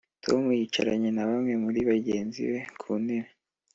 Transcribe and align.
tom 0.23 0.43
yicaranye 0.59 1.09
na 1.13 1.23
bamwe 1.29 1.53
muri 1.63 1.79
bagenzi 1.89 2.39
be 2.49 2.59
ku 2.79 2.91
ntebe. 3.03 3.29